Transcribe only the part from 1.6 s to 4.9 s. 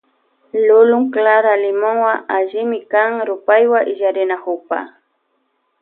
limonwa alli rupaywan illarinakukpa.